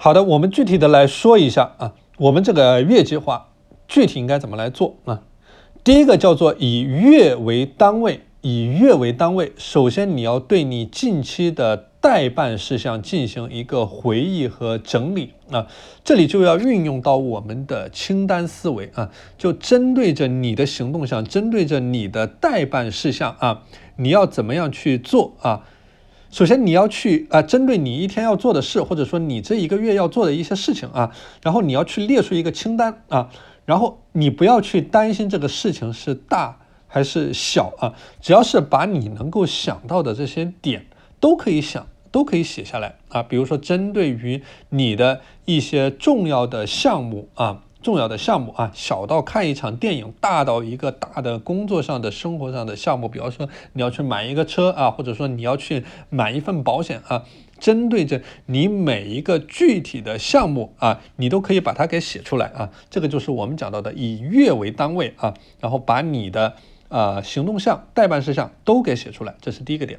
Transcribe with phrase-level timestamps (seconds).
[0.00, 3.48] 好的，我们具体的来说一下啊，我们这个月计划
[3.88, 5.22] 具体应该怎么来做啊？
[5.82, 11.88] 第一个叫做以月为单位，以月为单位，首先你要对你近期的。
[12.00, 15.66] 代办事项进行一个回忆和整理啊，
[16.04, 23.62] 这里就要运用到我们的清单思维啊，就针对着你的行动项，针对着你的代办事项啊，
[23.96, 25.64] 你要怎么样去做啊？
[26.30, 33.30] 首先你要去啊，针对你一天要做的事，或者说你这一个月要做的一些事情啊，然后你要去列出一个清单啊，
[33.64, 40.86] 然后你不要去担心这个事情是大还是小啊，只要是把你能够想到的这些点。
[41.20, 43.24] 都可以想，都可以写下来啊。
[43.24, 53.08] 比如说，针对于你的一些重要的项目啊，重要的项目啊，小到看一场电影，大到一个大的工作上的、生活上的项目。
[53.08, 57.24] 比方说，你要去买一个车啊，或者说你要去买一份保险啊。
[57.58, 62.68] 针对着你每一个具体的项目啊，你都可以把它给写出来啊。
[62.90, 66.56] 这个就是我们讲到的以月为单位啊，然后把你的
[66.90, 69.98] 呃行动项、代办事项都给写出来，这是第一个点。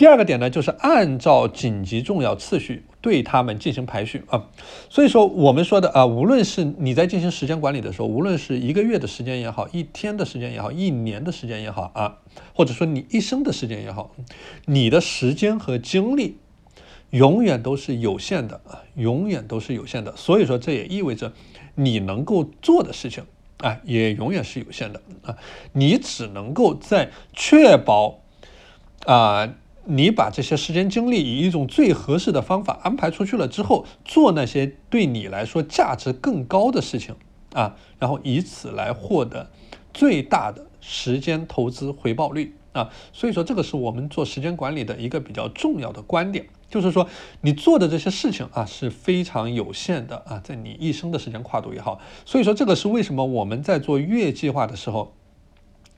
[0.00, 4.46] 第二个点呢，就是按照紧急重要次序对他们进行排序啊。
[4.88, 12.16] 所以说我们说的啊，无论是你在进行时间管理的时候，无论是一个月的时间也好，一天的时间也好，一年的时间也好啊，
[12.54, 14.12] 或者说你一生的时间也好，
[14.64, 16.38] 你的时间和精力
[17.10, 20.16] 永远都是有限的啊，永远都是有限的。
[20.16, 21.34] 所以说这也意味着
[21.74, 23.24] 你能够做的事情
[23.58, 25.36] 啊，也永远是有限的啊。
[25.74, 28.20] 你只能够在确保
[29.04, 29.56] 啊。
[29.92, 37.16] 你把这些时间精力以一种最合适的方法安排出去了之后，做那些对你来说价值更高的事情
[37.54, 39.50] 啊，然后以此来获得
[39.92, 42.88] 最大的时间投资回报率啊。
[43.12, 47.08] 所以说，这个是我们做时间管理的一个比较重要的观点，就是说
[47.40, 52.00] 你做的这些事情啊是非常有限的啊，在你一生的时间跨度也好。
[52.24, 55.16] 所以说，这个是为什么我们在做月计划的时候。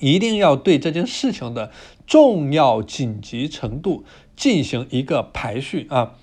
[0.00, 1.70] 一定要对这件事情的
[2.06, 4.04] 重要紧急程度
[4.36, 6.14] 进行一个排序啊，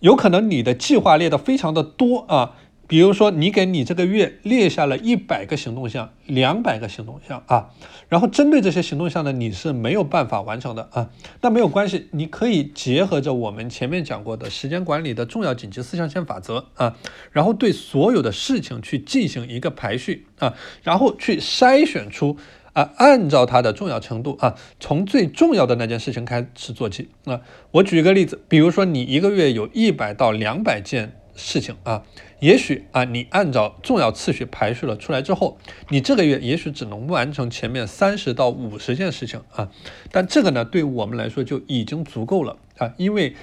[0.00, 2.56] 有可能你的计划列的非常的多啊。
[2.88, 7.70] 比如说，你给你这个月列下了一百个行动项、两百个行动项啊，
[8.10, 11.08] 然后针对这些行动项呢，你是没有办法完成的啊。
[11.40, 16.94] 那没有关系，你可以结合着我们前面讲过的时间管理的重要紧急四象限法则啊，
[17.30, 22.36] 然后对所有的事情去进行一个排序啊，然后去筛选出
[22.72, 27.40] 啊，按照它的重要程度啊，从最重要的那件事情开始做起啊。
[27.72, 31.16] 我举一个例子，比如说你一个月有一百到两百件。
[31.34, 32.02] 事情啊，
[32.40, 35.56] 也许啊，你按照重要次序排序了出来之后，
[35.88, 39.70] 你这个月也许只能完成前面三十到五十件事情啊，
[40.10, 43.34] 但这个呢，对我们来说就已经足够了啊，因为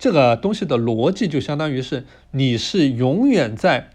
[0.00, 3.90] 这个东西的逻辑就相当于是你是永远在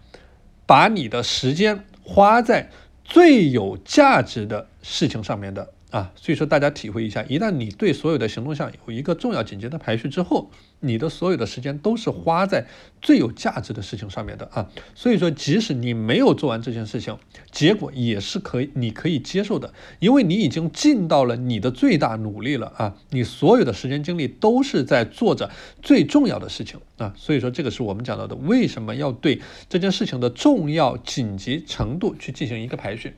[0.65, 2.69] 把你的时间花在
[3.13, 5.72] 最有价值的事情上面的。
[5.93, 10.49] 啊，所以说大家体会一下，一旦你对所有的行动项有一个重要紧急的排序之后，
[10.79, 12.65] 你的所有的时间都是花在
[12.99, 14.71] 最有价值的事情上面的啊。
[14.95, 17.19] 所以说，即使你没有做完这件事情，
[17.51, 22.95] 结果也是可以，你可以接受的，因为你已经尽到了你的最大努力了啊。
[23.11, 25.51] 你所有的时间精力都是在做着
[25.83, 27.13] 最重要的事情啊。
[27.15, 29.39] 所以说，这个是我们讲到的，为什么要对
[29.69, 33.13] 这件事情的重要紧急程度去进行一个排序。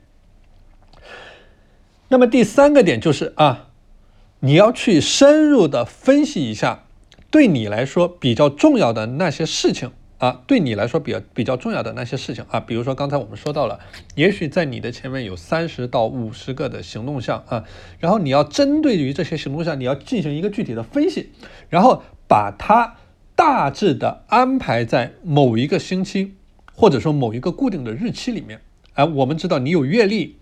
[2.08, 3.70] 那么第三个点就是啊，
[4.40, 6.84] 你要去深入的分析一下，
[7.30, 13.80] 对你来说比较重要的那些事情啊，对你来说比较比较重要的那些事情啊，比如说刚才我们说到了，
[14.14, 17.64] 也许在你的前面有三十到五十个的行动项啊，
[17.98, 21.30] 然后你要针对于这些行动项，你要进行一个具体的分析，
[21.68, 22.94] 然后把它
[23.34, 26.34] 大致的安排在某一个星期，
[26.72, 28.60] 或者说某一个固定的日期里面。
[28.94, 30.36] 哎，我们知道你有阅历。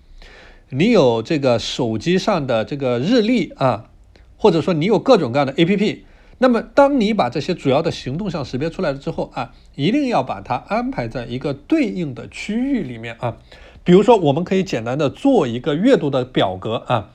[0.71, 3.91] 你有这个手机上的这个日历啊，
[4.37, 5.99] 或者说你有各种各样的 APP，
[6.39, 13.37] 那么当你把这些主要的行动项识别出来了之后啊，一定要把它安排在一个对应的区域里面啊。
[13.85, 17.11] 比如说，我们可以简单的做一个阅读的表格啊，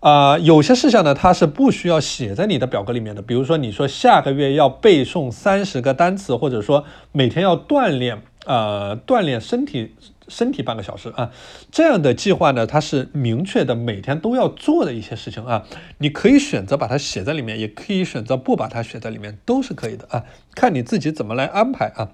[0.00, 9.94] 啊，有些事项呢它是不需要写在你的表格里面的，比如说你说下个月要背诵三十个单词，或者说每天要锻炼呃锻炼身体。
[10.28, 11.30] 身体半个小时啊，
[11.70, 15.64] 这样的计划呢，它是明确的，每天都要做的一些事情啊。
[15.98, 20.24] 你可以选择把它写在里面，也可以选择不把它写在里面，都是可以的啊。
[20.54, 22.10] 看你自己怎么来安排啊。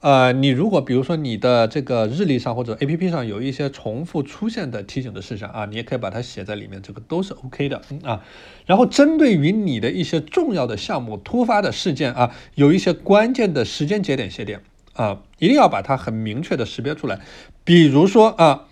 [0.00, 8.22] 呃，你如果比如说你的这个日历上或者 A P P 上有一些重复出现的提醒的事项啊，你也可以把它写在里面，这个都是 O K 的啊。
[8.66, 14.60] 然后针对于你的一些重要的项目、突发的事件啊，有一些关键的时间节点节点
[14.94, 17.20] 啊，一定要把它很明确的识别出来。
[17.62, 18.66] 比如说啊，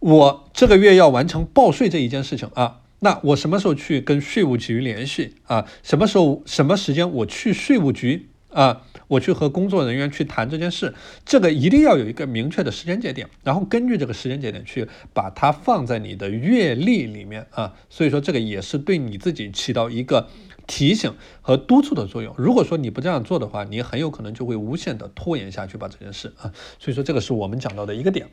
[0.00, 2.80] 我这个月要完成报税这一件事情啊。
[3.00, 5.66] 那我什么时候去跟税务局联系啊？
[5.82, 8.82] 什么时候、什么时间我去税务局啊？
[9.06, 10.94] 我去和工作人员去谈这件事，
[11.26, 17.74] 这个一定要有一个明确的时间节点，然后根据这个时间节点去把它放在你的阅历里面啊。
[17.90, 20.28] 所以说这个也是对你自己起到一个
[20.66, 22.34] 提醒和督促的作用。
[22.38, 26.50] 如果说你不这样做的话，你很有可能就会无限的拖延下去把这件事啊。
[26.78, 28.28] 所以说这个是我们讲到的一个点。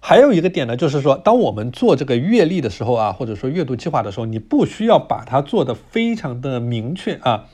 [0.00, 7.46] 还有一个点呢，就是说，当我们做这个阅历的时候啊，或者说阅读计划的时候，你不需要把它做的非常的明确啊，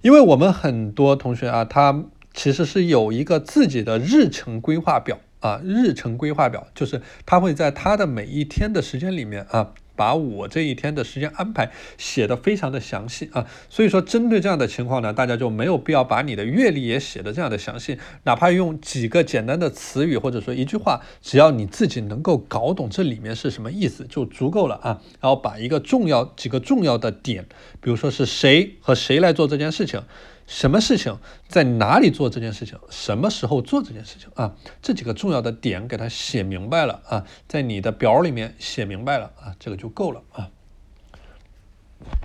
[0.00, 9.72] 因为我们很多同学啊，他其实是有一个自己的日程规划表啊，日程规划表就是他会在他的每一天的时间里面啊。
[9.98, 25.02] 把我这一天的时间安排写的非常的详细啊，所以说针对这样的情况呢，大家就没有必要把你的阅历也写的这样的详细，哪怕用几个简单的词语或者说一句话，只要你自己能够搞懂这里面是什么意思就足够了啊。
[25.20, 27.46] 然后把一个重要几个重要的点，
[27.80, 30.00] 比如说是谁和谁来做这件事情。
[30.46, 32.78] 什么事情在哪里做这件事情？
[32.88, 34.56] 什么时候做这件事情啊？
[34.80, 40.50] 这几个重要的点给它写明白了啊，在你的表里面写明白了啊，这个就够了啊。